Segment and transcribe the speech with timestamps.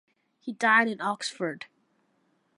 [0.39, 1.67] He died in Oxford.